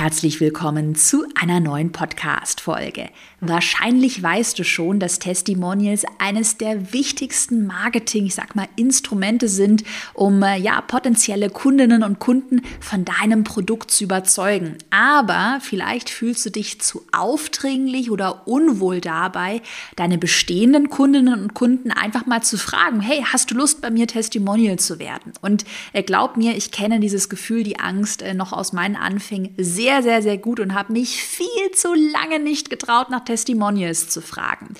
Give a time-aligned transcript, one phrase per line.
[0.00, 3.10] Herzlich willkommen zu einer neuen Podcast-Folge.
[3.42, 9.84] Wahrscheinlich weißt du schon, dass Testimonials eines der wichtigsten Marketing, ich sag mal, Instrumente sind,
[10.14, 14.78] um äh, ja potenzielle Kundinnen und Kunden von deinem Produkt zu überzeugen.
[14.88, 19.60] Aber vielleicht fühlst du dich zu aufdringlich oder unwohl dabei,
[19.96, 24.06] deine bestehenden Kundinnen und Kunden einfach mal zu fragen, hey, hast du Lust bei mir
[24.06, 25.34] Testimonial zu werden?
[25.42, 29.54] Und äh, glaub mir, ich kenne dieses Gefühl, die Angst äh, noch aus meinen Anfängen
[29.58, 34.08] sehr sehr, sehr, sehr gut und habe mich viel zu lange nicht getraut, nach Testimonials
[34.08, 34.74] zu fragen.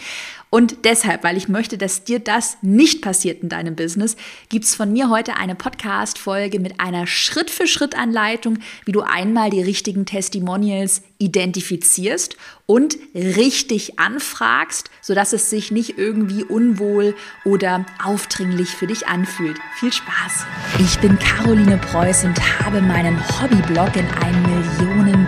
[0.50, 4.16] Und deshalb, weil ich möchte, dass dir das nicht passiert in deinem Business,
[4.48, 10.06] gibt es von mir heute eine Podcast-Folge mit einer Schritt-für-Schritt-Anleitung, wie du einmal die richtigen
[10.06, 12.36] Testimonials identifizierst
[12.66, 17.14] und richtig anfragst, sodass es sich nicht irgendwie unwohl
[17.44, 19.58] oder aufdringlich für dich anfühlt.
[19.76, 20.46] Viel Spaß!
[20.80, 24.42] Ich bin Caroline Preuß und habe meinen Hobbyblog in ein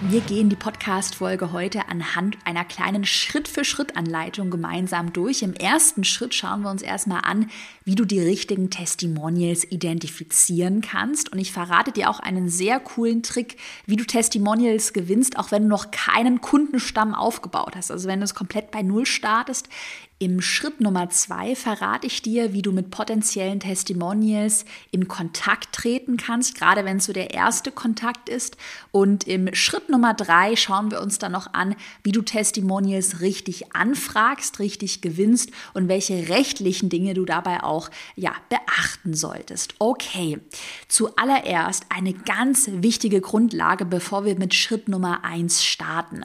[0.00, 5.42] Wir gehen die Podcast-Folge heute anhand einer kleinen Schritt-für-Schritt-Anleitung gemeinsam durch.
[5.42, 7.50] Im ersten Schritt schauen wir uns erstmal an,
[7.84, 11.32] wie du die richtigen Testimonials identifizieren kannst.
[11.32, 15.64] Und ich verrate dir auch einen sehr coolen Trick, wie du Testimonials gewinnst, auch wenn
[15.64, 17.90] du noch keinen Kundenstamm aufgebaut hast.
[17.90, 19.68] Also wenn du es komplett bei Null startest,
[20.20, 26.16] im Schritt Nummer zwei verrate ich dir, wie du mit potenziellen Testimonials in Kontakt treten
[26.16, 28.56] kannst, gerade wenn es so der erste Kontakt ist.
[28.90, 33.76] Und im Schritt Nummer drei schauen wir uns dann noch an, wie du Testimonials richtig
[33.76, 39.76] anfragst, richtig gewinnst und welche rechtlichen Dinge du dabei auch ja, beachten solltest.
[39.78, 40.40] Okay,
[40.88, 46.24] zuallererst eine ganz wichtige Grundlage, bevor wir mit Schritt Nummer eins starten.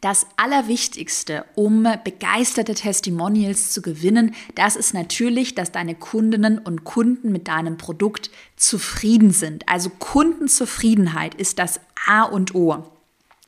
[0.00, 7.32] Das Allerwichtigste, um begeisterte Testimonials zu gewinnen, das ist natürlich, dass deine Kundinnen und Kunden
[7.32, 9.68] mit deinem Produkt zufrieden sind.
[9.68, 12.97] Also Kundenzufriedenheit ist das A und O.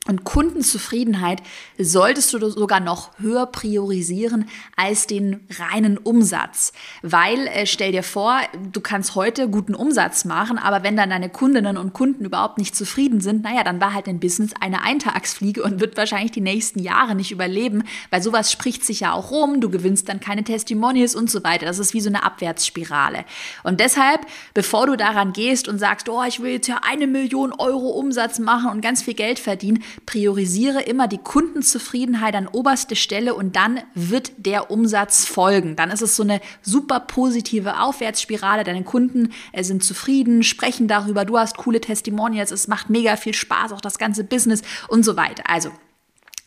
[0.07, 1.43] Und Kundenzufriedenheit
[1.77, 6.73] solltest du sogar noch höher priorisieren als den reinen Umsatz.
[7.03, 8.39] Weil, äh, stell dir vor,
[8.71, 12.75] du kannst heute guten Umsatz machen, aber wenn dann deine Kundinnen und Kunden überhaupt nicht
[12.75, 16.79] zufrieden sind, naja, dann war halt dein Business eine Eintagsfliege und wird wahrscheinlich die nächsten
[16.79, 21.13] Jahre nicht überleben, weil sowas spricht sich ja auch rum, du gewinnst dann keine Testimonials
[21.13, 21.67] und so weiter.
[21.67, 23.23] Das ist wie so eine Abwärtsspirale.
[23.61, 24.21] Und deshalb,
[24.55, 28.39] bevor du daran gehst und sagst, oh, ich will jetzt ja eine Million Euro Umsatz
[28.39, 33.79] machen und ganz viel Geld verdienen, priorisiere immer die Kundenzufriedenheit an oberste Stelle und dann
[33.93, 35.75] wird der Umsatz folgen.
[35.75, 38.63] Dann ist es so eine super positive Aufwärtsspirale.
[38.63, 43.33] Deine Kunden äh, sind zufrieden, sprechen darüber, du hast coole Testimonials, es macht mega viel
[43.33, 45.43] Spaß, auch das ganze Business und so weiter.
[45.47, 45.71] Also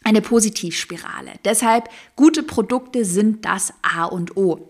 [0.05, 1.33] eine Positivspirale.
[1.45, 4.69] Deshalb gute Produkte sind das A und O.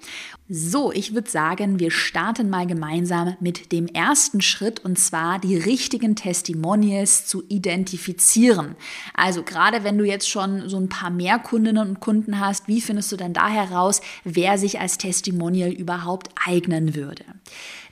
[0.48, 5.56] So, ich würde sagen, wir starten mal gemeinsam mit dem ersten Schritt und zwar die
[5.56, 8.76] richtigen Testimonials zu identifizieren.
[9.14, 12.82] Also gerade wenn du jetzt schon so ein paar mehr Kundinnen und Kunden hast, wie
[12.82, 17.24] findest du denn da heraus, wer sich als Testimonial überhaupt eignen würde?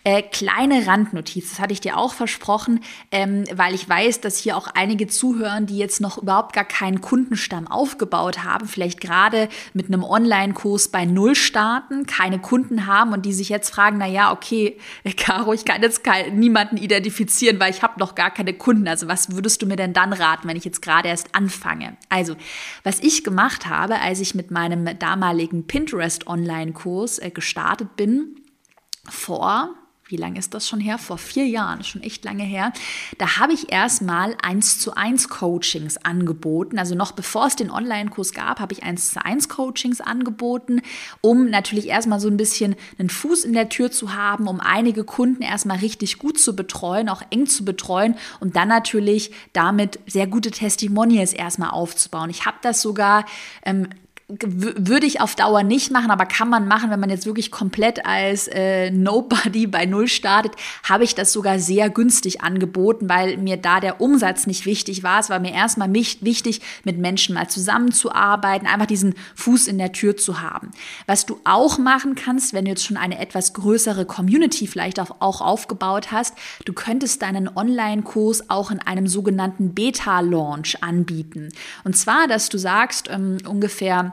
[0.05, 2.81] Äh, kleine Randnotiz, das hatte ich dir auch versprochen,
[3.13, 7.01] ähm, weil ich weiß, dass hier auch einige zuhören, die jetzt noch überhaupt gar keinen
[7.01, 13.25] Kundenstamm aufgebaut haben, vielleicht gerade mit einem Online-Kurs bei Null starten, keine Kunden haben und
[13.25, 14.77] die sich jetzt fragen, na ja, okay,
[15.17, 18.89] Caro, ich kann jetzt kein, niemanden identifizieren, weil ich habe noch gar keine Kunden.
[18.89, 21.97] Also was würdest du mir denn dann raten, wenn ich jetzt gerade erst anfange?
[22.09, 22.35] Also,
[22.83, 28.35] was ich gemacht habe, als ich mit meinem damaligen Pinterest Online-Kurs äh, gestartet bin,
[29.09, 29.77] vor
[30.13, 30.99] wie lange ist das schon her?
[30.99, 32.73] Vor vier Jahren, schon echt lange her.
[33.19, 36.79] Da habe ich erstmal eins zu eins Coachings angeboten.
[36.79, 40.83] Also noch bevor es den Online-Kurs gab, habe ich eins zu eins Coachings angeboten,
[41.23, 45.03] um natürlich erstmal so ein bisschen einen Fuß in der Tür zu haben, um einige
[45.05, 50.27] Kunden erstmal richtig gut zu betreuen, auch eng zu betreuen und dann natürlich damit sehr
[50.27, 52.29] gute Testimonials erstmal aufzubauen.
[52.29, 53.25] Ich habe das sogar
[53.65, 53.89] ähm,
[54.41, 58.07] würde ich auf Dauer nicht machen, aber kann man machen, wenn man jetzt wirklich komplett
[58.07, 63.57] als äh, Nobody bei Null startet, habe ich das sogar sehr günstig angeboten, weil mir
[63.57, 65.21] da der Umsatz nicht wichtig war.
[65.21, 70.17] Es war mir erstmal wichtig, mit Menschen mal zusammenzuarbeiten, einfach diesen Fuß in der Tür
[70.17, 70.71] zu haben.
[71.07, 75.41] Was du auch machen kannst, wenn du jetzt schon eine etwas größere Community vielleicht auch
[75.41, 76.35] aufgebaut hast,
[76.65, 81.51] du könntest deinen Online-Kurs auch in einem sogenannten Beta-Launch anbieten.
[81.85, 84.13] Und zwar, dass du sagst, ähm, ungefähr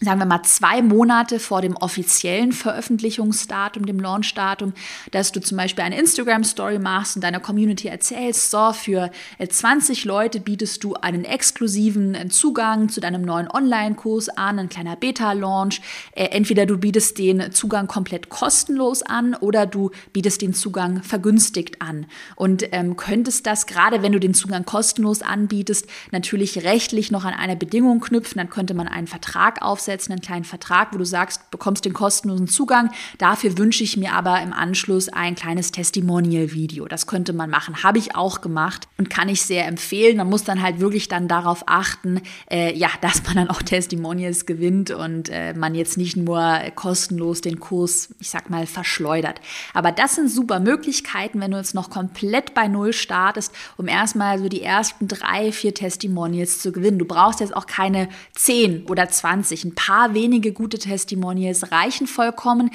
[0.00, 4.74] sagen wir mal, zwei Monate vor dem offiziellen Veröffentlichungsdatum, dem Launchdatum,
[5.10, 9.10] dass du zum Beispiel eine Instagram-Story machst und deiner Community erzählst, so, für
[9.48, 14.68] 20 äh, Leute bietest du einen exklusiven äh, Zugang zu deinem neuen Online-Kurs an, ein
[14.68, 15.80] kleiner Beta-Launch.
[16.12, 21.80] Äh, entweder du bietest den Zugang komplett kostenlos an oder du bietest den Zugang vergünstigt
[21.80, 22.04] an.
[22.34, 27.32] Und ähm, könntest das, gerade wenn du den Zugang kostenlos anbietest, natürlich rechtlich noch an
[27.32, 31.04] eine Bedingung knüpfen, dann könnte man einen Vertrag aufsetzen aufsetzen, einen kleinen Vertrag, wo du
[31.04, 32.90] sagst, bekommst den kostenlosen Zugang.
[33.18, 36.86] Dafür wünsche ich mir aber im Anschluss ein kleines Testimonial-Video.
[36.86, 37.82] Das könnte man machen.
[37.82, 40.16] Habe ich auch gemacht und kann ich sehr empfehlen.
[40.16, 44.46] Man muss dann halt wirklich dann darauf achten, äh, ja, dass man dann auch Testimonials
[44.46, 49.40] gewinnt und äh, man jetzt nicht nur kostenlos den Kurs, ich sag mal, verschleudert.
[49.72, 54.38] Aber das sind super Möglichkeiten, wenn du jetzt noch komplett bei Null startest, um erstmal
[54.38, 56.98] so die ersten drei, vier Testimonials zu gewinnen.
[56.98, 59.75] Du brauchst jetzt auch keine 10 oder 20.
[59.76, 62.70] Ein paar wenige gute Testimonials reichen vollkommen.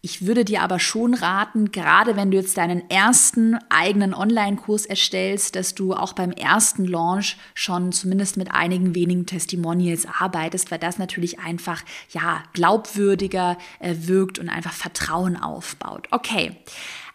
[0.00, 5.56] Ich würde dir aber schon raten, gerade wenn du jetzt deinen ersten eigenen Online-Kurs erstellst,
[5.56, 10.98] dass du auch beim ersten Launch schon zumindest mit einigen wenigen Testimonials arbeitest, weil das
[10.98, 16.06] natürlich einfach ja glaubwürdiger äh, wirkt und einfach Vertrauen aufbaut.
[16.10, 16.56] Okay.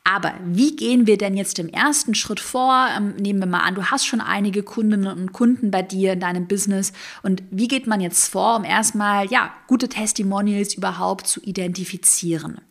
[0.04, 2.88] Aber wie gehen wir denn jetzt im ersten Schritt vor?
[2.96, 6.20] Ähm, nehmen wir mal an, du hast schon einige Kundinnen und Kunden bei dir in
[6.20, 6.92] deinem Business.
[7.22, 12.62] Und wie geht man jetzt vor, um erstmal ja, gute Testimonials überhaupt zu identifizieren?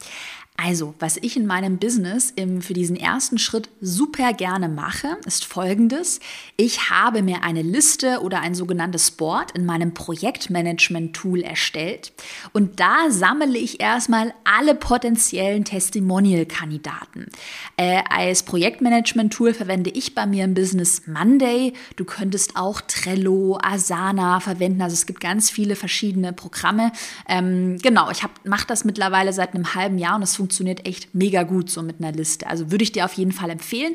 [0.62, 5.46] Also, was ich in meinem Business im, für diesen ersten Schritt super gerne mache, ist
[5.46, 6.20] folgendes.
[6.58, 12.12] Ich habe mir eine Liste oder ein sogenanntes Board in meinem Projektmanagement-Tool erstellt
[12.52, 17.28] und da sammle ich erstmal alle potenziellen Testimonial-Kandidaten.
[17.78, 21.72] Äh, als Projektmanagement-Tool verwende ich bei mir im Business Monday.
[21.96, 24.82] Du könntest auch Trello, Asana verwenden.
[24.82, 26.92] Also es gibt ganz viele verschiedene Programme.
[27.26, 31.14] Ähm, genau, ich mache das mittlerweile seit einem halben Jahr und es funktioniert funktioniert echt
[31.14, 32.48] mega gut so mit einer Liste.
[32.48, 33.94] Also würde ich dir auf jeden Fall empfehlen.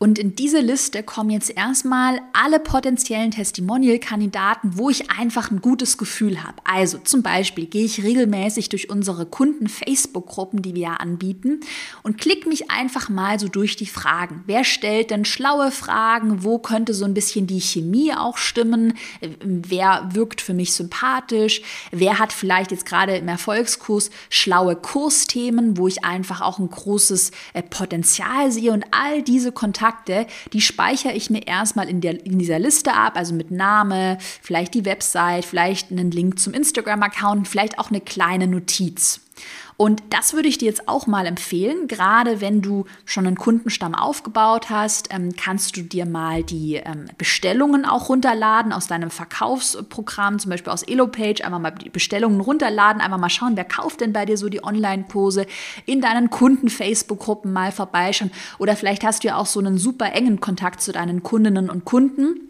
[0.00, 5.98] Und in diese Liste kommen jetzt erstmal alle potenziellen Testimonial-Kandidaten, wo ich einfach ein gutes
[5.98, 6.54] Gefühl habe.
[6.62, 11.58] Also zum Beispiel gehe ich regelmäßig durch unsere Kunden-Facebook-Gruppen, die wir ja anbieten,
[12.04, 14.44] und klicke mich einfach mal so durch die Fragen.
[14.46, 16.44] Wer stellt denn schlaue Fragen?
[16.44, 18.94] Wo könnte so ein bisschen die Chemie auch stimmen?
[19.40, 21.60] Wer wirkt für mich sympathisch?
[21.90, 27.32] Wer hat vielleicht jetzt gerade im Erfolgskurs schlaue Kursthemen, wo ich einfach auch ein großes
[27.54, 32.24] äh, Potenzial sehe und all diese Kontakte Kontakte, die speichere ich mir erstmal in, der,
[32.24, 37.48] in dieser Liste ab, also mit Name, vielleicht die Website, vielleicht einen Link zum Instagram-Account,
[37.48, 39.20] vielleicht auch eine kleine Notiz.
[39.80, 41.86] Und das würde ich dir jetzt auch mal empfehlen.
[41.86, 47.06] Gerade wenn du schon einen Kundenstamm aufgebaut hast, ähm, kannst du dir mal die ähm,
[47.16, 53.00] Bestellungen auch runterladen aus deinem Verkaufsprogramm, zum Beispiel aus Elopage, einfach mal die Bestellungen runterladen,
[53.00, 55.46] einfach mal schauen, wer kauft denn bei dir so die Online-Kurse,
[55.86, 58.32] in deinen Kunden-Facebook-Gruppen mal vorbeischauen.
[58.58, 61.84] Oder vielleicht hast du ja auch so einen super engen Kontakt zu deinen Kundinnen und
[61.84, 62.47] Kunden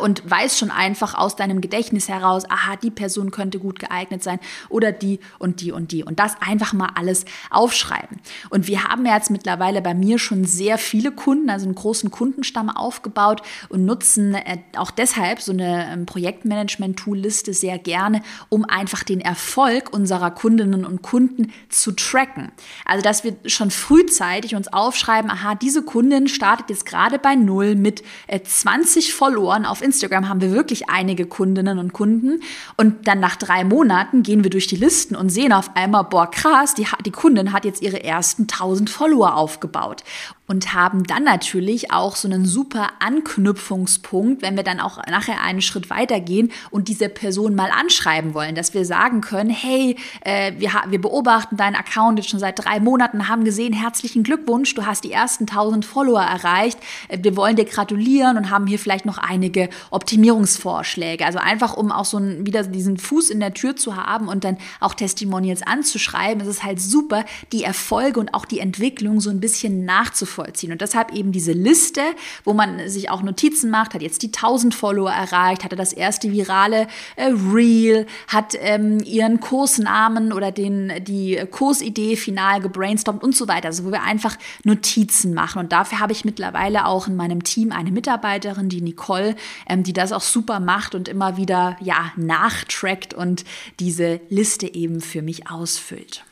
[0.00, 4.38] und weiß schon einfach aus deinem Gedächtnis heraus, aha, die Person könnte gut geeignet sein
[4.68, 6.04] oder die und die und die.
[6.04, 8.20] Und das einfach mal alles aufschreiben.
[8.50, 12.70] Und wir haben jetzt mittlerweile bei mir schon sehr viele Kunden, also einen großen Kundenstamm
[12.70, 19.20] aufgebaut und nutzen äh, auch deshalb so eine ähm, Projektmanagement-Tool-Liste sehr gerne, um einfach den
[19.20, 22.52] Erfolg unserer Kundinnen und Kunden zu tracken.
[22.84, 27.74] Also, dass wir schon frühzeitig uns aufschreiben, aha, diese Kundin startet jetzt gerade bei Null
[27.74, 28.02] mit
[28.42, 32.40] 20 äh, Followern auf Instagram haben wir wirklich einige Kundinnen und Kunden.
[32.76, 36.30] Und dann nach drei Monaten gehen wir durch die Listen und sehen auf einmal, boah,
[36.30, 40.04] krass, die, die Kundin hat jetzt ihre ersten 1000 Follower aufgebaut
[40.46, 45.62] und haben dann natürlich auch so einen super Anknüpfungspunkt, wenn wir dann auch nachher einen
[45.62, 50.72] Schritt weitergehen und diese Person mal anschreiben wollen, dass wir sagen können, hey, äh, wir,
[50.88, 55.04] wir beobachten deinen Account jetzt schon seit drei Monaten, haben gesehen, herzlichen Glückwunsch, du hast
[55.04, 59.18] die ersten 1000 Follower erreicht, äh, wir wollen dir gratulieren und haben hier vielleicht noch
[59.18, 61.24] einige Optimierungsvorschläge.
[61.24, 64.44] Also einfach, um auch so ein, wieder diesen Fuß in der Tür zu haben und
[64.44, 69.30] dann auch Testimonials anzuschreiben, ist es halt super, die Erfolge und auch die Entwicklung so
[69.30, 70.72] ein bisschen nachzuvollziehen nachvollziehen.
[70.72, 72.00] Und deshalb eben diese Liste,
[72.44, 76.32] wo man sich auch Notizen macht, hat jetzt die 1000 Follower erreicht, hatte das erste
[76.32, 76.86] virale
[77.16, 83.68] äh, Reel, hat ähm, ihren Kursnamen oder den, die Kursidee final gebrainstormt und so weiter.
[83.68, 85.60] Also wo wir einfach Notizen machen.
[85.60, 89.36] Und dafür habe ich mittlerweile auch in meinem Team eine Mitarbeiterin, die Nicole,
[89.68, 93.44] ähm, die das auch super macht und immer wieder ja nachtrackt und
[93.80, 96.24] diese Liste eben für mich ausfüllt.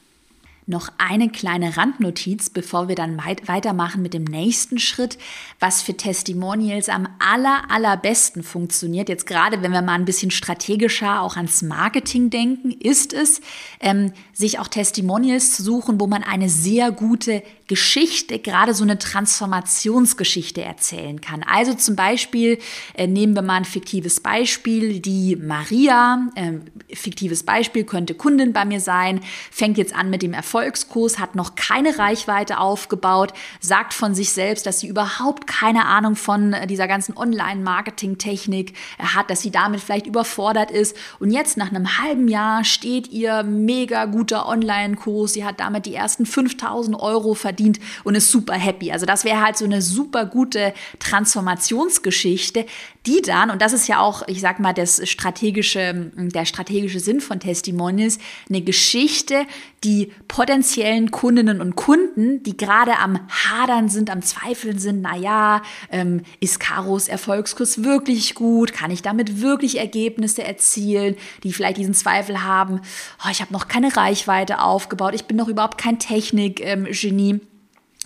[0.66, 5.18] Noch eine kleine Randnotiz, bevor wir dann weitermachen mit dem nächsten Schritt,
[5.58, 9.08] was für Testimonials am aller, allerbesten funktioniert.
[9.08, 13.40] Jetzt gerade, wenn wir mal ein bisschen strategischer auch ans Marketing denken, ist es,
[13.80, 18.98] ähm, sich auch Testimonials zu suchen, wo man eine sehr gute Geschichte, gerade so eine
[18.98, 21.42] Transformationsgeschichte erzählen kann.
[21.42, 22.58] Also zum Beispiel
[22.94, 26.52] äh, nehmen wir mal ein fiktives Beispiel, die Maria, äh,
[26.94, 29.20] fiktives Beispiel könnte Kundin bei mir sein,
[29.50, 34.32] fängt jetzt an mit dem Erfolg Erfolgskurs, hat noch keine Reichweite aufgebaut, sagt von sich
[34.32, 39.80] selbst, dass sie überhaupt keine Ahnung von äh, dieser ganzen Online-Marketing-Technik hat, dass sie damit
[39.80, 40.96] vielleicht überfordert ist.
[41.20, 45.34] Und jetzt nach einem halben Jahr steht ihr mega guter Online-Kurs.
[45.34, 48.90] Sie hat damit die ersten 5000 Euro verdient und ist super happy.
[48.90, 52.64] Also das wäre halt so eine super gute Transformationsgeschichte,
[53.04, 57.20] die dann, und das ist ja auch, ich sag mal, das strategische, der strategische Sinn
[57.20, 59.44] von Testimonials, eine Geschichte,
[59.84, 66.22] die potenziellen Kundinnen und Kunden, die gerade am Hadern sind, am Zweifeln sind, naja, ähm,
[66.38, 68.72] ist Karos Erfolgskurs wirklich gut?
[68.72, 72.80] Kann ich damit wirklich Ergebnisse erzielen, die vielleicht diesen Zweifel haben?
[73.24, 74.21] Oh, ich habe noch keine Reichweite
[74.62, 77.30] aufgebaut, ich bin noch überhaupt kein Technik-Genie.
[77.30, 77.40] Ähm,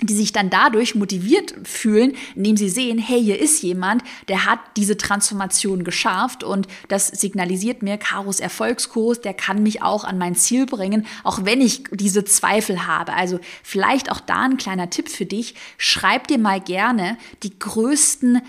[0.02, 4.58] die sich dann dadurch motiviert fühlen, indem sie sehen, hey, hier ist jemand, der hat
[4.76, 10.34] diese Transformation geschafft und das signalisiert mir, Karos Erfolgskurs, der kann mich auch an mein
[10.34, 13.14] Ziel bringen, auch wenn ich diese Zweifel habe.
[13.14, 18.42] Also vielleicht auch da ein kleiner Tipp für dich, schreib dir mal gerne die größten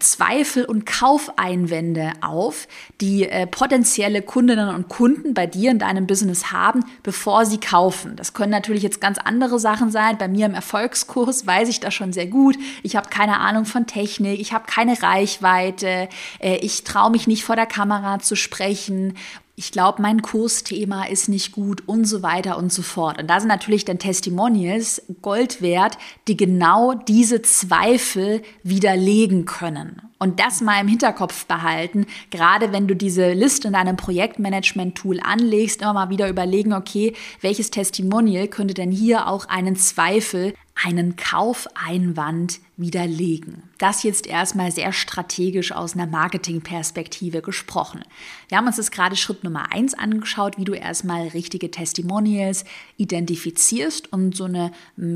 [0.00, 2.68] Zweifel und Kaufeinwände auf,
[3.00, 8.16] die äh, potenzielle Kundinnen und Kunden bei dir in deinem Business haben, bevor sie kaufen.
[8.16, 10.18] Das können natürlich jetzt ganz andere Sachen sein.
[10.18, 10.54] Bei mir im
[10.90, 12.56] Erfolgskurs weiß ich das schon sehr gut.
[12.82, 16.08] Ich habe keine Ahnung von Technik, ich habe keine Reichweite,
[16.40, 19.14] äh, ich traue mich nicht vor der Kamera zu sprechen
[19.56, 23.20] ich glaube, mein Kursthema ist nicht gut und so weiter und so fort.
[23.20, 30.09] Und da sind natürlich dann Testimonials Gold wert, die genau diese Zweifel widerlegen können.
[30.22, 35.80] Und das mal im Hinterkopf behalten, gerade wenn du diese Liste in deinem Projektmanagement-Tool anlegst,
[35.80, 42.60] immer mal wieder überlegen, okay, welches Testimonial könnte denn hier auch einen Zweifel einen Kaufeinwand
[42.76, 43.64] widerlegen.
[43.78, 48.02] Das jetzt erstmal sehr strategisch aus einer Marketingperspektive gesprochen.
[48.48, 52.64] Wir haben uns das gerade Schritt Nummer eins angeschaut, wie du erstmal richtige Testimonials
[52.96, 54.72] identifizierst und so eine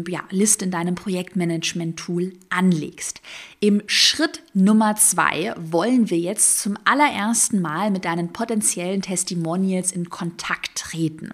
[0.09, 3.23] ja, Liste in deinem Projektmanagement-Tool anlegst.
[3.65, 10.11] Im Schritt Nummer zwei wollen wir jetzt zum allerersten Mal mit deinen potenziellen Testimonials in
[10.11, 11.31] Kontakt treten.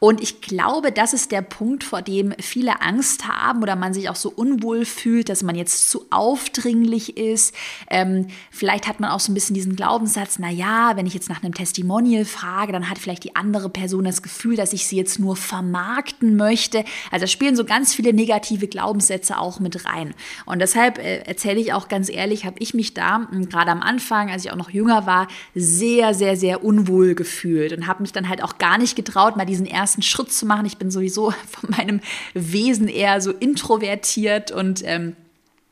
[0.00, 4.08] Und ich glaube, das ist der Punkt, vor dem viele Angst haben oder man sich
[4.08, 7.54] auch so unwohl fühlt, dass man jetzt zu aufdringlich ist.
[7.90, 11.28] Ähm, vielleicht hat man auch so ein bisschen diesen Glaubenssatz, na ja, wenn ich jetzt
[11.28, 14.96] nach einem Testimonial frage, dann hat vielleicht die andere Person das Gefühl, dass ich sie
[14.96, 16.82] jetzt nur vermarkten möchte.
[17.10, 20.14] Also da spielen so ganz viele negative Glaubenssätze auch mit rein.
[20.46, 23.82] Und deshalb äh, erzähle ich auch ganz ehrlich, habe ich mich da hm, gerade am
[23.82, 28.12] Anfang, als ich auch noch jünger war, sehr, sehr, sehr unwohl gefühlt und habe mich
[28.12, 30.66] dann halt auch gar nicht getraut, mal diesen ersten ersten Schritt zu machen.
[30.66, 32.00] Ich bin sowieso von meinem
[32.34, 35.16] Wesen eher so introvertiert und ähm,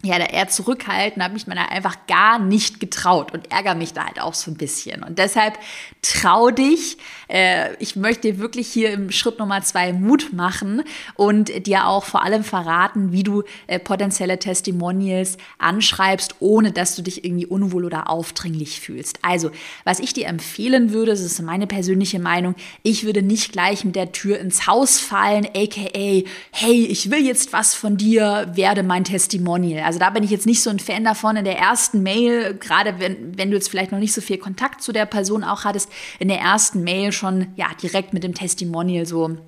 [0.04, 4.04] ja, da eher zurückhaltend, habe mich man einfach gar nicht getraut und ärgere mich da
[4.04, 5.02] halt auch so ein bisschen.
[5.02, 5.58] Und deshalb
[6.02, 6.98] trau dich.
[7.26, 10.84] Äh, ich möchte dir wirklich hier im Schritt Nummer zwei Mut machen
[11.16, 17.02] und dir auch vor allem verraten, wie du äh, potenzielle Testimonials anschreibst, ohne dass du
[17.02, 19.18] dich irgendwie unwohl oder aufdringlich fühlst.
[19.22, 19.50] Also,
[19.82, 23.96] was ich dir empfehlen würde, das ist meine persönliche Meinung, ich würde nicht gleich mit
[23.96, 29.02] der Tür ins Haus fallen, aka, hey, ich will jetzt was von dir, werde mein
[29.02, 29.87] Testimonial.
[29.88, 33.00] Also da bin ich jetzt nicht so ein Fan davon, in der ersten Mail, gerade
[33.00, 35.90] wenn, wenn du jetzt vielleicht noch nicht so viel Kontakt zu der Person auch hattest,
[36.18, 39.38] in der ersten Mail schon ja direkt mit dem Testimonial so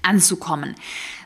[0.00, 0.74] anzukommen.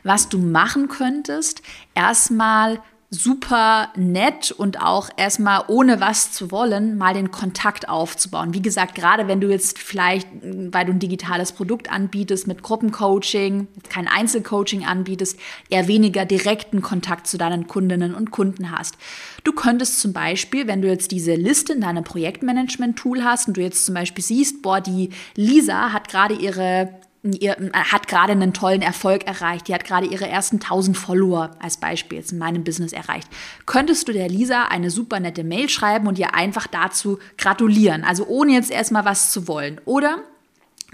[0.03, 1.61] Was du machen könntest,
[1.95, 2.81] erstmal
[3.13, 8.55] super nett und auch erstmal ohne was zu wollen, mal den Kontakt aufzubauen.
[8.55, 13.67] Wie gesagt, gerade wenn du jetzt vielleicht, weil du ein digitales Produkt anbietest mit Gruppencoaching,
[13.87, 15.39] kein Einzelcoaching anbietest,
[15.69, 18.97] eher weniger direkten Kontakt zu deinen Kundinnen und Kunden hast.
[19.43, 23.61] Du könntest zum Beispiel, wenn du jetzt diese Liste in deinem Projektmanagement-Tool hast und du
[23.61, 26.89] jetzt zum Beispiel siehst, boah, die Lisa hat gerade ihre
[27.23, 31.77] ihr hat gerade einen tollen Erfolg erreicht, die hat gerade ihre ersten 1000 Follower als
[31.77, 33.29] Beispiel in meinem Business erreicht.
[33.65, 38.25] Könntest du der Lisa eine super nette Mail schreiben und ihr einfach dazu gratulieren, also
[38.27, 39.79] ohne jetzt erstmal was zu wollen.
[39.85, 40.17] Oder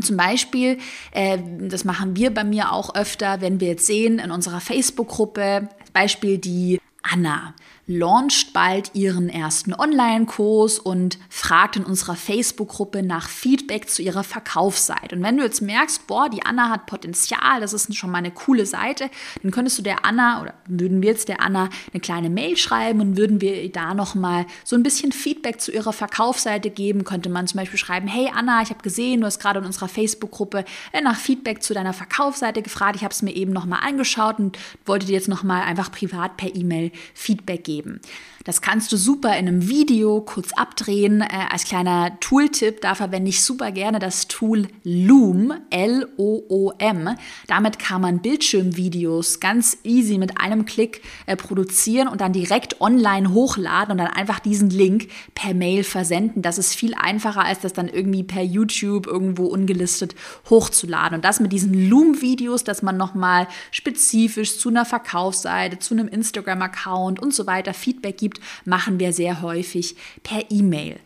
[0.01, 0.77] zum Beispiel,
[1.11, 5.67] äh, das machen wir bei mir auch öfter, wenn wir jetzt sehen in unserer Facebook-Gruppe,
[5.93, 7.55] Beispiel die Anna
[7.89, 15.15] launcht bald ihren ersten Online-Kurs und fragt in unserer Facebook-Gruppe nach Feedback zu ihrer Verkaufsseite.
[15.15, 18.29] Und wenn du jetzt merkst, boah, die Anna hat Potenzial, das ist schon mal eine
[18.29, 19.09] coole Seite,
[19.41, 23.01] dann könntest du der Anna oder würden wir jetzt der Anna eine kleine Mail schreiben
[23.01, 27.05] und würden wir da nochmal so ein bisschen Feedback zu ihrer Verkaufsseite geben.
[27.05, 29.87] Könnte man zum Beispiel schreiben, hey Anna, ich habe gesehen, du hast gerade in unserer
[29.87, 32.97] Facebook-Gruppe äh, nach Feedback zu deiner Verkaufsseite gefragt.
[32.97, 36.55] Ich habe es mir eben nochmal angeschaut und wollte dir jetzt nochmal einfach privat per
[36.55, 38.01] E-Mail Feedback geben geben.
[38.45, 41.21] Das kannst du super in einem Video kurz abdrehen.
[41.21, 47.15] Äh, als kleiner Tooltip, da verwende ich super gerne das Tool Loom, L-O-O-M.
[47.47, 53.33] Damit kann man Bildschirmvideos ganz easy mit einem Klick äh, produzieren und dann direkt online
[53.33, 56.41] hochladen und dann einfach diesen Link per Mail versenden.
[56.41, 60.15] Das ist viel einfacher, als das dann irgendwie per YouTube irgendwo ungelistet
[60.49, 61.17] hochzuladen.
[61.17, 67.19] Und das mit diesen Loom-Videos, dass man nochmal spezifisch zu einer Verkaufsseite, zu einem Instagram-Account
[67.19, 70.97] und so weiter Feedback gibt, gibt, machen wir sehr häufig per E-Mail.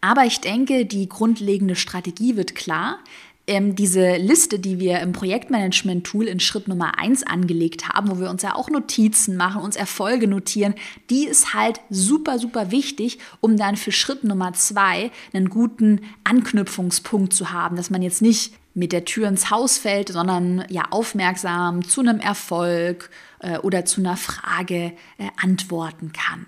[0.00, 2.98] Aber ich denke, die grundlegende Strategie wird klar.
[3.48, 8.28] Ähm, diese Liste, die wir im Projektmanagement-Tool in Schritt Nummer 1 angelegt haben, wo wir
[8.28, 10.74] uns ja auch Notizen machen, uns Erfolge notieren,
[11.10, 17.32] die ist halt super, super wichtig, um dann für Schritt Nummer 2 einen guten Anknüpfungspunkt
[17.32, 21.82] zu haben, dass man jetzt nicht mit der Tür ins Haus fällt, sondern ja aufmerksam
[21.82, 26.46] zu einem Erfolg äh, oder zu einer Frage äh, antworten kann.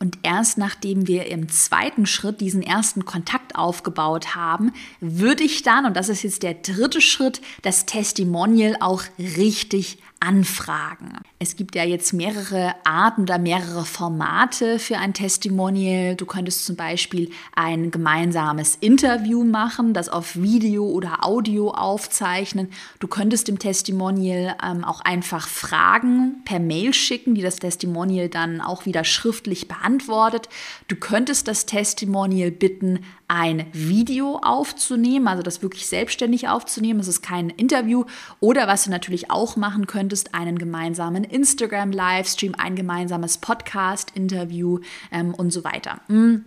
[0.00, 5.84] Und erst nachdem wir im zweiten Schritt diesen ersten Kontakt aufgebaut haben, würde ich dann,
[5.86, 11.14] und das ist jetzt der dritte Schritt, das Testimonial auch richtig anfragen.
[11.38, 16.14] Es gibt ja jetzt mehrere Arten oder mehrere Formate für ein Testimonial.
[16.14, 22.68] Du könntest zum Beispiel ein gemeinsames Interview machen, das auf Video oder Audio aufzeichnen.
[22.98, 28.60] Du könntest dem Testimonial ähm, auch einfach Fragen per Mail schicken, die das Testimonial dann
[28.60, 30.50] auch wieder schriftlich beantwortet.
[30.88, 37.00] Du könntest das Testimonial bitten, ein Video aufzunehmen, also das wirklich selbstständig aufzunehmen.
[37.00, 38.04] Es ist kein Interview.
[38.40, 45.52] Oder was du natürlich auch machen könntest, einen gemeinsamen Instagram-Livestream, ein gemeinsames Podcast-Interview ähm, und
[45.52, 46.00] so weiter.
[46.08, 46.44] Mhm.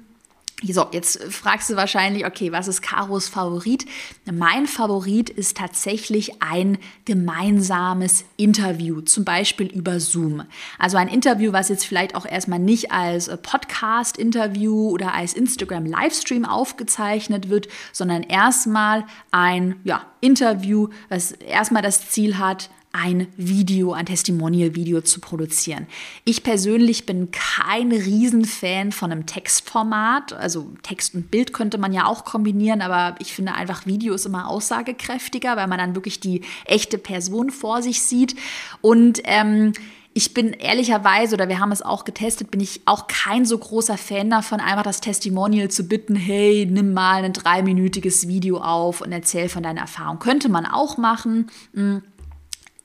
[0.72, 3.86] So, jetzt fragst du wahrscheinlich, okay, was ist Karos Favorit?
[4.32, 10.44] Mein Favorit ist tatsächlich ein gemeinsames Interview, zum Beispiel über Zoom.
[10.80, 17.50] Also ein Interview, was jetzt vielleicht auch erstmal nicht als Podcast-Interview oder als Instagram-Livestream aufgezeichnet
[17.50, 25.02] wird, sondern erstmal ein ja, Interview, was erstmal das Ziel hat, ein Video, ein Testimonial-Video
[25.02, 25.88] zu produzieren.
[26.26, 30.34] Ich persönlich bin kein Riesenfan von einem Textformat.
[30.34, 34.28] Also Text und Bild könnte man ja auch kombinieren, aber ich finde einfach Video ist
[34.28, 38.36] immer aussagekräftiger, weil man dann wirklich die echte Person vor sich sieht.
[38.82, 39.74] Und ähm,
[40.14, 43.98] ich bin ehrlicherweise, oder wir haben es auch getestet, bin ich auch kein so großer
[43.98, 49.12] Fan davon, einfach das Testimonial zu bitten, hey, nimm mal ein dreiminütiges Video auf und
[49.12, 50.20] erzähl von deiner Erfahrung.
[50.20, 51.48] Könnte man auch machen.
[51.74, 52.04] Hm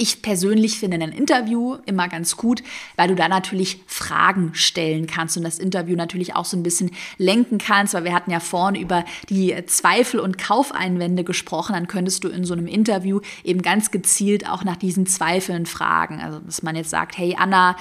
[0.01, 2.63] ich persönlich finde ein Interview immer ganz gut,
[2.95, 6.93] weil du da natürlich Fragen stellen kannst und das Interview natürlich auch so ein bisschen
[7.17, 12.23] lenken kannst, weil wir hatten ja vorhin über die Zweifel und Kaufeinwände gesprochen, dann könntest
[12.23, 16.21] du in so einem Interview eben ganz gezielt auch nach diesen Zweifeln fragen.
[16.21, 17.77] Also, dass man jetzt sagt, hey Anna,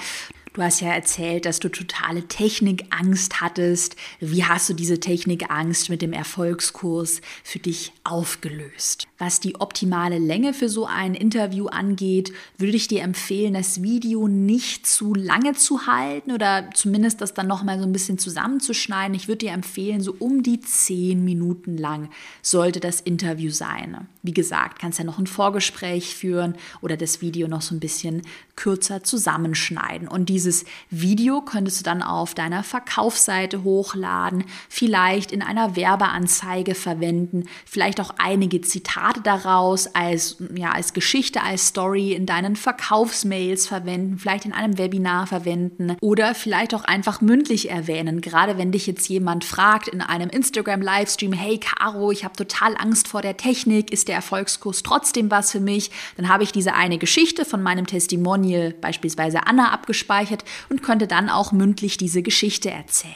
[0.58, 3.94] Du hast ja erzählt, dass du totale Technikangst hattest.
[4.18, 9.06] Wie hast du diese Technikangst mit dem Erfolgskurs für dich aufgelöst?
[9.18, 14.26] Was die optimale Länge für so ein Interview angeht, würde ich dir empfehlen, das Video
[14.26, 19.14] nicht zu lange zu halten oder zumindest das dann noch mal so ein bisschen zusammenzuschneiden.
[19.14, 22.10] Ich würde dir empfehlen, so um die zehn Minuten lang
[22.42, 24.08] sollte das Interview sein.
[24.24, 28.22] Wie gesagt, kannst ja noch ein Vorgespräch führen oder das Video noch so ein bisschen
[28.58, 30.08] kürzer zusammenschneiden.
[30.08, 37.44] Und dieses Video könntest du dann auf deiner Verkaufsseite hochladen, vielleicht in einer Werbeanzeige verwenden,
[37.64, 44.18] vielleicht auch einige Zitate daraus als, ja, als Geschichte, als Story in deinen Verkaufsmails verwenden,
[44.18, 48.20] vielleicht in einem Webinar verwenden oder vielleicht auch einfach mündlich erwähnen.
[48.20, 53.06] Gerade wenn dich jetzt jemand fragt in einem Instagram-Livestream, hey Caro, ich habe total Angst
[53.06, 55.92] vor der Technik, ist der Erfolgskurs trotzdem was für mich?
[56.16, 61.06] Dann habe ich diese eine Geschichte von meinem Testimonial Testimonial beispielsweise Anna abgespeichert und könnte
[61.06, 63.14] dann auch mündlich diese Geschichte erzählen.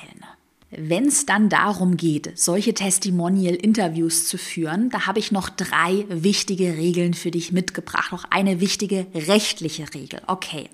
[0.70, 6.78] Wenn es dann darum geht, solche Testimonial-Interviews zu führen, da habe ich noch drei wichtige
[6.78, 10.22] Regeln für dich mitgebracht, noch eine wichtige rechtliche Regel.
[10.26, 10.70] Okay.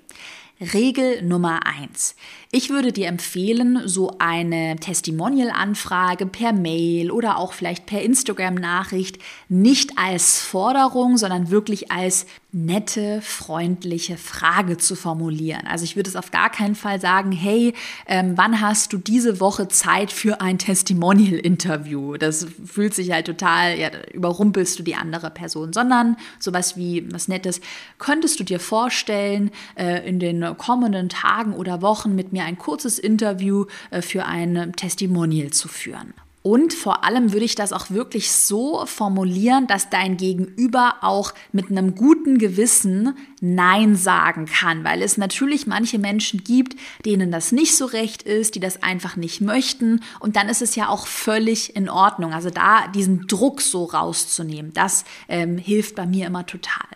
[0.73, 2.15] Regel Nummer eins:
[2.51, 9.99] Ich würde dir empfehlen, so eine Testimonial-Anfrage per Mail oder auch vielleicht per Instagram-Nachricht nicht
[9.99, 15.67] als Forderung, sondern wirklich als nette, freundliche Frage zu formulieren.
[15.67, 17.75] Also ich würde es auf gar keinen Fall sagen, hey,
[18.07, 22.17] ähm, wann hast du diese Woche Zeit für ein Testimonial-Interview?
[22.17, 27.27] Das fühlt sich halt total, ja, überrumpelst du die andere Person, sondern sowas wie was
[27.27, 27.61] Nettes.
[27.99, 32.99] Könntest du dir vorstellen, äh, in den kommenden Tagen oder Wochen mit mir ein kurzes
[32.99, 36.13] Interview äh, für ein Testimonial zu führen?
[36.41, 41.69] Und vor allem würde ich das auch wirklich so formulieren, dass dein Gegenüber auch mit
[41.69, 47.75] einem guten Gewissen Nein sagen kann, weil es natürlich manche Menschen gibt, denen das nicht
[47.75, 49.99] so recht ist, die das einfach nicht möchten.
[50.21, 52.33] Und dann ist es ja auch völlig in Ordnung.
[52.33, 56.87] Also da diesen Druck so rauszunehmen, das ähm, hilft bei mir immer total.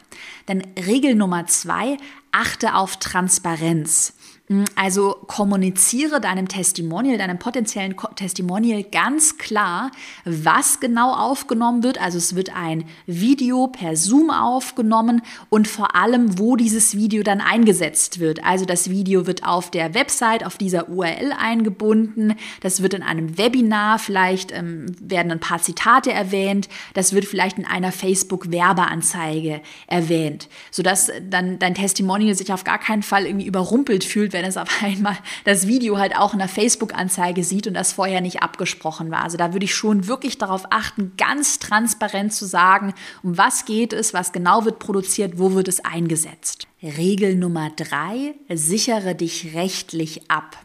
[0.45, 1.97] Dann Regel Nummer zwei,
[2.33, 4.13] achte auf Transparenz.
[4.47, 9.89] Hm, also kommuniziere deinem Testimonial, deinem potenziellen Testimonial ganz klar,
[10.25, 12.01] was genau aufgenommen wird.
[12.01, 17.39] Also es wird ein Video per Zoom aufgenommen und vor allem, wo dieses Video dann
[17.39, 18.43] eingesetzt wird.
[18.43, 22.35] Also das Video wird auf der Website, auf dieser URL eingebunden.
[22.59, 26.67] Das wird in einem Webinar, vielleicht ähm, werden ein paar Zitate erwähnt.
[26.95, 33.03] Das wird vielleicht in einer Facebook-Werbeanzeige erwähnt, sodass dann dein Testimonial sich auf gar keinen
[33.03, 37.43] Fall irgendwie überrumpelt fühlt, wenn es auf einmal das Video halt auch in der Facebook-Anzeige
[37.43, 39.23] sieht und das vorher nicht abgesprochen war.
[39.23, 43.93] Also da würde ich schon wirklich darauf achten, ganz transparent zu sagen, um was geht
[43.93, 46.67] es, was genau wird produziert, wo wird es eingesetzt.
[46.83, 50.57] Regel Nummer drei, sichere dich rechtlich ab.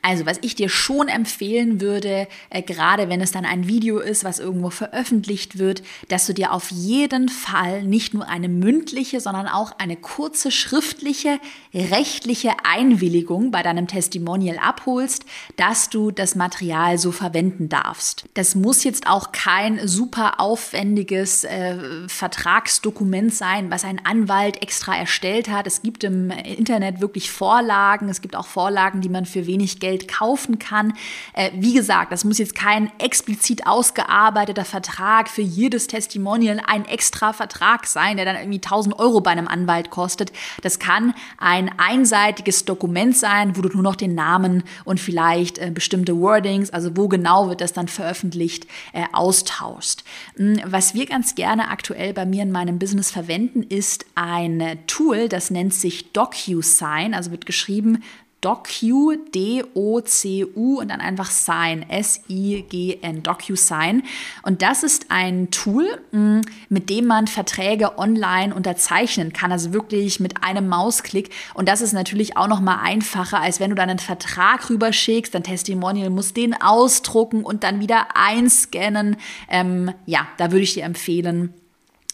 [0.00, 4.22] Also, was ich dir schon empfehlen würde, äh, gerade wenn es dann ein Video ist,
[4.22, 9.48] was irgendwo veröffentlicht wird, dass du dir auf jeden Fall nicht nur eine mündliche, sondern
[9.48, 11.40] auch eine kurze schriftliche
[11.74, 15.24] rechtliche Einwilligung bei deinem Testimonial abholst,
[15.56, 18.26] dass du das Material so verwenden darfst.
[18.34, 25.48] Das muss jetzt auch kein super aufwendiges äh, Vertragsdokument sein, was ein Anwalt extra erstellt
[25.48, 25.57] hat.
[25.66, 28.08] Es gibt im Internet wirklich Vorlagen.
[28.08, 30.92] Es gibt auch Vorlagen, die man für wenig Geld Geld kaufen kann.
[31.32, 37.32] Äh, wie gesagt, das muss jetzt kein explizit ausgearbeiteter Vertrag für jedes Testimonial ein extra
[37.32, 40.30] Vertrag sein, der dann irgendwie 1000 Euro bei einem Anwalt kostet.
[40.62, 45.70] Das kann ein einseitiges Dokument sein, wo du nur noch den Namen und vielleicht äh,
[45.72, 50.04] bestimmte Wordings, also wo genau wird das dann veröffentlicht, äh, austauschst.
[50.36, 55.30] Hm, was wir ganz gerne aktuell bei mir in meinem Business verwenden, ist ein Tool,
[55.30, 58.02] das nennt sich DocuSign, also wird geschrieben
[58.40, 64.04] Docu, D-O-C-U und dann einfach Sign, S-I-G-N, DocuSign.
[64.42, 70.20] Und das ist ein Tool, mm, mit dem man Verträge online unterzeichnen kann, also wirklich
[70.20, 71.30] mit einem Mausklick.
[71.54, 75.34] Und das ist natürlich auch noch mal einfacher, als wenn du dann einen Vertrag rüberschickst,
[75.34, 79.16] dein Testimonial muss den ausdrucken und dann wieder einscannen.
[79.48, 81.54] Ähm, ja, da würde ich dir empfehlen,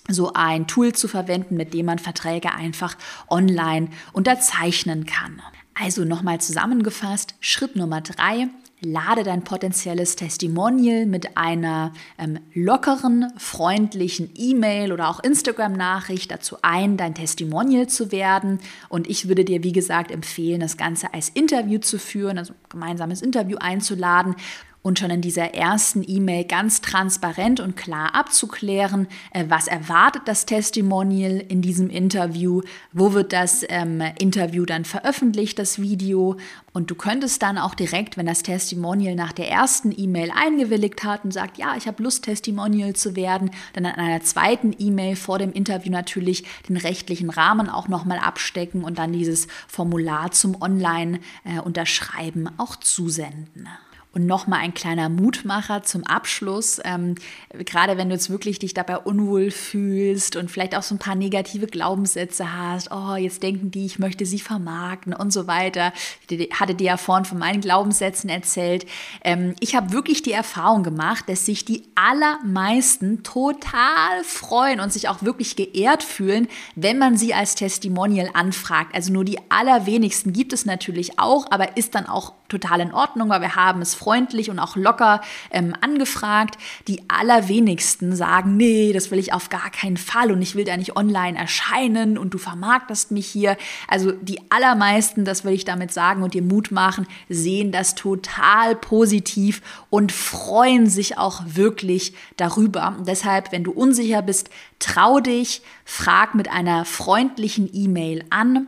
[0.09, 2.97] so ein Tool zu verwenden, mit dem man Verträge einfach
[3.29, 5.41] online unterzeichnen kann.
[5.75, 8.49] Also nochmal zusammengefasst, Schritt Nummer drei,
[8.81, 16.97] lade dein potenzielles Testimonial mit einer ähm, lockeren, freundlichen E-Mail oder auch Instagram-Nachricht dazu ein,
[16.97, 18.61] dein Testimonial zu werden.
[18.89, 23.23] Und ich würde dir, wie gesagt, empfehlen, das Ganze als Interview zu führen, also gemeinsames
[23.23, 24.37] Interview einzuladen
[24.85, 30.45] und schon in dieser ersten E-Mail ganz transparent und klar abzuklären, äh, was erwartet das
[30.45, 32.61] Testimonial in diesem Interview,
[32.93, 36.37] wo wird das ähm, Interview dann veröffentlicht, das Video.
[36.75, 41.25] Und du könntest dann auch direkt, wenn das Testimonial nach der ersten E-Mail eingewilligt hat
[41.25, 45.39] und sagt, ja, ich habe Lust, Testimonial zu werden, dann an einer zweiten E-Mail vor
[45.39, 52.49] dem Interview natürlich den rechtlichen Rahmen auch nochmal abstecken und dann dieses Formular zum Online-Unterschreiben
[52.49, 53.67] äh, auch zusenden.
[54.15, 56.81] Und nochmal ein kleiner Mutmacher zum Abschluss.
[56.85, 57.17] Ähm,
[57.51, 61.17] gerade wenn du jetzt wirklich dich dabei unwohl fühlst und vielleicht auch so ein paar
[61.17, 65.93] negative Glaubenssätze hast, oh, jetzt denken die, ich möchte sie vermarkten und so weiter.
[66.29, 68.87] Ich hatte dir ja vorhin von meinen Glaubenssätzen erzählt.
[69.25, 75.09] Ähm, ich habe wirklich die Erfahrung gemacht, dass sich die allermeisten total freuen und sich
[75.09, 76.47] auch wirklich geehrt fühlen,
[76.77, 78.95] wenn man sie als Testimonial anfragt.
[78.95, 83.31] Also nur die allerwenigsten gibt es natürlich auch, aber ist dann auch total in Ordnung,
[83.31, 86.59] weil wir haben es freundlich und auch locker ähm, angefragt.
[86.89, 90.77] Die allerwenigsten sagen, nee, das will ich auf gar keinen Fall und ich will da
[90.77, 93.57] nicht online erscheinen und du vermarktest mich hier.
[93.89, 98.77] Also die allermeisten, das will ich damit sagen und dir Mut machen, sehen das total
[98.77, 102.95] positiv und freuen sich auch wirklich darüber.
[102.99, 108.67] Und deshalb, wenn du unsicher bist, trau dich, frag mit einer freundlichen E-Mail an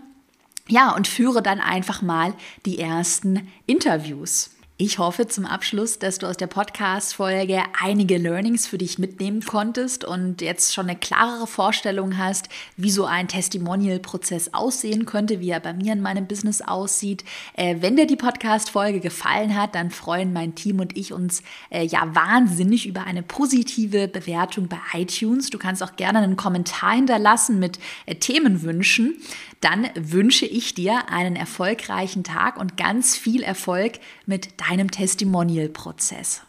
[0.68, 4.55] Ja, und führe dann einfach mal die ersten Interviews.
[4.78, 10.04] Ich hoffe zum Abschluss, dass du aus der Podcast-Folge einige Learnings für dich mitnehmen konntest
[10.04, 15.60] und jetzt schon eine klarere Vorstellung hast, wie so ein Testimonial-Prozess aussehen könnte, wie er
[15.60, 17.24] bei mir in meinem Business aussieht.
[17.54, 21.82] Äh, wenn dir die Podcast-Folge gefallen hat, dann freuen mein Team und ich uns äh,
[21.86, 25.48] ja wahnsinnig über eine positive Bewertung bei iTunes.
[25.48, 29.16] Du kannst auch gerne einen Kommentar hinterlassen mit äh, Themenwünschen
[29.60, 36.42] dann wünsche ich dir einen erfolgreichen Tag und ganz viel Erfolg mit deinem Testimonial-Prozess.